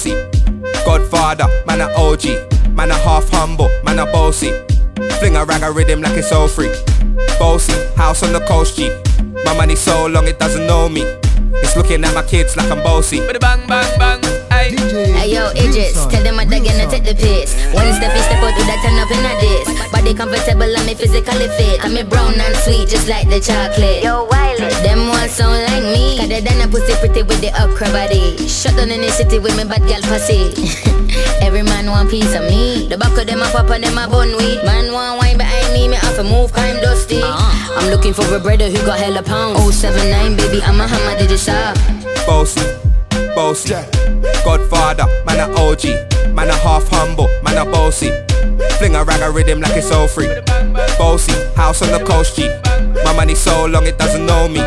bossy. 0.00 0.16
Godfather, 0.84 1.46
man 1.66 1.80
a 1.80 1.88
OG, 1.96 2.24
man 2.74 2.90
a 2.90 2.94
half 2.94 3.28
humble, 3.30 3.68
man 3.84 3.98
a 3.98 4.06
bossy. 4.06 4.50
Fling 5.18 5.36
a 5.36 5.44
rag 5.44 5.62
a 5.62 5.70
rhythm 5.70 6.00
like 6.00 6.16
it's 6.16 6.32
all 6.32 6.48
free. 6.48 6.72
Bossy, 7.38 7.74
house 7.96 8.22
on 8.22 8.32
the 8.32 8.40
coast 8.48 8.76
G. 8.76 8.88
My 9.44 9.54
money 9.56 9.76
so 9.76 10.06
long 10.06 10.26
it 10.26 10.38
doesn't 10.38 10.66
know 10.66 10.88
me. 10.88 11.02
It's 11.60 11.76
looking 11.76 12.02
at 12.04 12.14
my 12.14 12.22
kids 12.22 12.56
like 12.56 12.70
I'm 12.70 12.82
bossy. 12.82 13.20
But 13.20 13.40
bang 13.40 13.66
bang 13.66 13.98
bang. 13.98 14.20
Hey 14.50 15.34
yo, 15.34 15.50
Idris, 15.50 15.94
tell 16.06 16.22
them 16.22 16.38
I'm 16.38 16.48
gonna 16.48 16.88
take 16.88 17.04
the 17.04 17.14
piss. 17.14 17.52
One 17.74 17.92
step, 17.92 18.16
you 18.16 18.22
step 18.22 18.42
out, 18.42 18.56
do 18.56 18.64
that 18.64 18.80
turn 18.80 18.96
up 18.96 19.10
and 19.10 19.26
I 19.26 19.39
comfortable 20.20 20.68
and 20.68 20.84
me 20.84 20.92
physically 20.94 21.48
fit. 21.56 21.80
I'm 21.82 21.96
a 21.96 22.04
brown 22.04 22.36
and 22.36 22.56
sweet, 22.60 22.92
just 22.92 23.08
like 23.08 23.24
the 23.32 23.40
chocolate. 23.40 24.04
Yo, 24.04 24.28
Wiley, 24.28 24.68
them 24.84 25.08
all 25.08 25.28
sound 25.32 25.64
like 25.72 25.82
me. 25.96 26.18
Cause 26.20 26.28
they 26.28 26.44
done 26.44 26.60
a 26.60 26.68
pussy 26.68 26.92
pretty 27.00 27.22
with 27.22 27.40
the 27.40 27.48
okra 27.56 27.88
body. 27.88 28.36
Shut 28.44 28.76
down 28.76 28.90
in 28.90 29.00
the 29.00 29.08
city 29.08 29.38
with 29.38 29.56
me 29.56 29.64
bad 29.64 29.80
girl 29.88 30.04
pussy. 30.04 30.52
Every 31.40 31.62
man 31.62 31.86
want 31.88 32.10
piece 32.10 32.34
of 32.36 32.44
me. 32.44 32.86
The 32.86 32.98
back 32.98 33.16
of 33.16 33.26
them 33.26 33.40
a 33.40 33.48
pop 33.48 33.70
and 33.70 33.82
them 33.82 33.96
a 33.96 34.04
bun 34.12 34.36
weed. 34.36 34.60
Man 34.68 34.92
want 34.92 35.16
wine 35.24 35.38
behind 35.38 35.72
me, 35.72 35.88
me 35.88 35.96
have 35.96 36.16
to 36.16 36.24
move 36.24 36.52
crime 36.52 36.76
dusty. 36.84 37.24
Uh-huh. 37.24 37.80
I'm 37.80 37.88
looking 37.88 38.12
for 38.12 38.28
a 38.28 38.38
brother 38.38 38.68
who 38.68 38.76
got 38.84 39.00
hella 39.00 39.22
pounds. 39.22 39.56
079, 39.72 40.36
baby, 40.36 40.60
I'm 40.62 40.80
a 40.80 40.86
hammer, 40.86 41.16
did 41.16 41.30
you 41.30 41.40
shop? 41.40 41.80
Bossy, 42.28 42.60
bossy. 43.32 43.72
Godfather, 44.44 45.08
man 45.24 45.40
a 45.40 45.46
OG. 45.56 46.36
Man 46.36 46.50
a 46.50 46.56
half 46.60 46.86
humble, 46.88 47.28
man 47.40 47.56
a 47.56 47.64
bossy. 47.64 48.12
Fling 48.80 48.96
a 48.96 49.04
rag 49.04 49.20
a 49.20 49.30
rhythm 49.30 49.60
like 49.60 49.76
it's 49.76 49.90
all 49.90 50.08
free. 50.08 50.26
Bossy, 50.96 51.34
house 51.54 51.82
on 51.82 51.92
the 51.92 52.02
coast 52.02 52.34
G. 52.34 52.48
My 53.04 53.12
money 53.14 53.34
so 53.34 53.66
long 53.66 53.86
it 53.86 53.98
doesn't 53.98 54.24
know 54.24 54.48
me. 54.48 54.60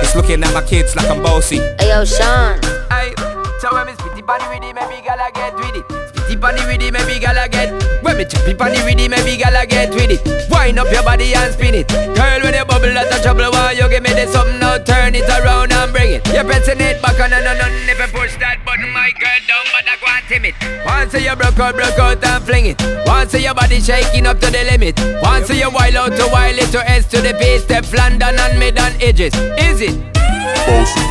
It's 0.00 0.16
looking 0.16 0.42
at 0.42 0.54
my 0.54 0.62
kids 0.62 0.96
like 0.96 1.10
I'm 1.10 1.22
bossy. 1.22 1.58
Hey 1.78 1.90
yo, 1.90 2.02
Sean. 2.06 2.58
Aye, 2.90 3.12
so 3.60 3.68
when 3.74 3.84
me 3.84 3.92
spitty 3.92 4.26
panny 4.26 4.48
with 4.48 4.64
it, 4.64 4.74
maybe 4.74 5.04
gala 5.04 5.30
get 5.34 5.54
with 5.56 5.76
it. 5.76 6.09
Spitty 6.30 6.40
panny 6.40 6.62
with 6.66 6.82
it, 6.82 6.92
maybe 6.92 7.18
gala 7.18 7.48
get. 7.48 7.74
When 8.04 8.16
me 8.16 8.24
chop 8.24 8.46
chippy 8.46 8.54
panny 8.54 8.78
with 8.86 9.02
it, 9.02 9.10
maybe 9.10 9.36
gala 9.36 9.66
get 9.66 9.90
with 9.90 10.14
it. 10.14 10.22
Wind 10.48 10.78
up 10.78 10.86
your 10.92 11.02
body 11.02 11.34
and 11.34 11.52
spin 11.52 11.74
it. 11.74 11.88
Girl, 11.88 12.40
when 12.42 12.54
you 12.54 12.64
bubble 12.64 12.96
out 12.96 13.10
of 13.10 13.22
trouble, 13.22 13.50
why 13.50 13.72
you 13.72 13.88
give 13.90 14.02
me 14.02 14.10
this 14.14 14.30
something 14.30 14.60
now? 14.60 14.78
Turn 14.78 15.16
it 15.16 15.26
around 15.26 15.72
and 15.72 15.92
bring 15.92 16.12
it. 16.12 16.26
You're 16.30 16.44
pressing 16.44 16.80
it 16.80 17.02
back 17.02 17.18
on 17.18 17.32
and 17.32 17.46
on 17.46 17.58
and 17.58 17.90
if 17.90 17.98
you 17.98 18.06
push 18.14 18.38
that 18.38 18.64
button, 18.64 18.90
my 18.94 19.10
girl 19.18 19.42
down, 19.50 19.66
but 19.74 19.82
I 19.82 19.98
and 20.06 20.26
timid. 20.30 20.54
Once 20.86 21.14
you 21.18 21.34
broke 21.34 21.58
out, 21.58 21.74
broke 21.74 21.98
out 21.98 22.22
and 22.22 22.44
fling 22.44 22.66
it. 22.66 22.78
Once 23.06 23.34
your 23.34 23.54
body 23.54 23.80
shaking 23.80 24.26
up 24.26 24.38
to 24.38 24.50
the 24.54 24.62
limit. 24.70 24.94
Once 25.22 25.50
you 25.50 25.68
wild 25.68 25.96
out 25.96 26.14
to 26.14 26.28
wild 26.30 26.58
it 26.58 26.70
to 26.70 26.78
S 26.88 27.06
to 27.10 27.20
the 27.20 27.34
B 27.34 27.58
step, 27.58 27.90
London 27.92 28.38
and 28.38 28.58
mid 28.58 28.78
and 28.78 28.94
edges. 29.02 29.34
Is 29.58 29.82
it? 29.82 31.09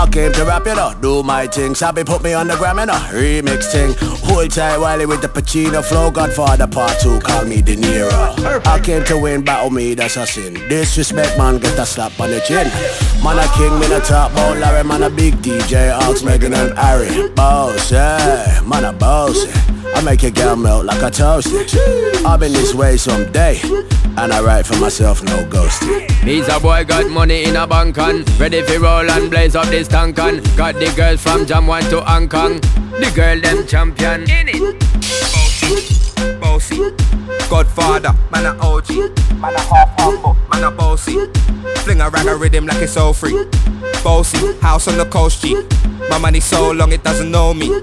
I 0.00 0.08
came 0.08 0.32
to 0.32 0.46
rap 0.46 0.66
it 0.66 0.78
up, 0.78 1.02
do 1.02 1.22
my 1.22 1.46
thing. 1.46 1.74
Sabi 1.74 2.04
put 2.04 2.22
me 2.22 2.32
on 2.32 2.48
the 2.48 2.56
gram 2.56 2.78
and 2.78 2.90
a 2.90 2.94
remix 3.12 3.70
thing. 3.70 3.94
Hold 4.24 4.50
tight 4.50 4.78
Wiley 4.78 5.04
with 5.04 5.20
the 5.20 5.28
Pacino 5.28 5.84
flow. 5.84 6.10
Godfather 6.10 6.66
part 6.66 6.98
two, 7.02 7.20
call 7.20 7.44
me 7.44 7.60
De 7.60 7.76
Niro. 7.76 8.10
I 8.66 8.80
came 8.80 9.04
to 9.04 9.18
win, 9.18 9.44
battle 9.44 9.68
me, 9.68 9.92
that's 9.92 10.16
a 10.16 10.26
sin. 10.26 10.54
Disrespect, 10.70 11.36
man, 11.36 11.58
get 11.58 11.78
a 11.78 11.84
slap 11.84 12.18
on 12.18 12.30
the 12.30 12.40
chin. 12.40 12.68
Man 13.22 13.38
a 13.38 13.46
king, 13.52 13.78
me 13.78 13.94
a 13.94 14.00
top 14.00 14.34
bowl, 14.34 14.54
Larry, 14.54 14.84
man 14.84 15.02
a 15.02 15.10
big 15.10 15.34
DJ, 15.34 15.94
Ox, 15.94 16.22
Meghan 16.22 16.54
and 16.54 16.78
Harry. 16.78 17.28
Boss, 17.34 17.92
yeah, 17.92 18.62
man 18.66 18.86
a 18.86 18.94
boss. 18.94 19.44
Eh? 19.44 19.79
I 19.94 20.02
make 20.04 20.22
your 20.22 20.30
girl 20.30 20.56
melt 20.56 20.86
like 20.86 21.02
a 21.02 21.10
toast. 21.10 21.48
I've 22.26 22.40
been 22.40 22.52
this 22.52 22.74
way 22.74 22.96
someday, 22.96 23.60
and 24.16 24.32
I 24.32 24.42
write 24.42 24.66
for 24.66 24.76
myself, 24.76 25.22
no 25.22 25.44
ghosting. 25.44 26.08
Me's 26.24 26.48
a 26.48 26.60
boy 26.60 26.84
got 26.84 27.08
money 27.10 27.44
in 27.44 27.56
a 27.56 27.66
bank 27.66 27.96
on 27.96 28.24
Ready 28.38 28.60
for 28.62 28.78
roll 28.78 29.10
and 29.10 29.30
blaze 29.30 29.56
up 29.56 29.66
this 29.68 29.88
tank 29.88 30.18
on 30.18 30.42
Got 30.54 30.74
the 30.74 30.92
girls 30.94 31.22
from 31.22 31.46
Jam 31.46 31.66
1 31.66 31.84
to 31.84 32.02
Hong 32.02 32.28
Kong 32.28 32.60
The 32.60 33.10
girl 33.14 33.40
them 33.40 33.66
champion 33.66 34.24
In 34.24 34.48
it 34.50 34.78
Bossy, 35.32 36.38
bossy. 36.38 37.10
Godfather, 37.48 38.14
man 38.30 38.46
a 38.46 38.50
OG. 38.60 38.90
Man 39.40 39.54
a 39.54 39.60
half 39.60 39.98
humble, 39.98 40.36
man 40.52 40.64
a 40.64 40.70
bossy. 40.70 41.26
Fling 41.82 42.00
a 42.00 42.08
rag 42.08 42.26
a 42.26 42.36
rhythm 42.36 42.66
like 42.66 42.82
it's 42.82 42.96
all 42.96 43.12
free. 43.12 43.44
Bossy, 44.04 44.56
house 44.60 44.86
on 44.86 44.96
the 44.98 45.04
coast 45.06 45.42
G. 45.42 45.60
My 46.08 46.18
money 46.18 46.40
so 46.40 46.70
long 46.70 46.92
it 46.92 47.02
doesn't 47.02 47.30
know 47.30 47.52
me. 47.52 47.82